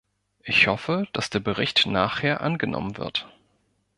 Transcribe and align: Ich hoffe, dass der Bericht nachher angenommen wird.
Ich 0.41 0.65
hoffe, 0.65 1.07
dass 1.13 1.29
der 1.29 1.41
Bericht 1.41 1.85
nachher 1.85 2.41
angenommen 2.41 2.97
wird. 2.97 3.27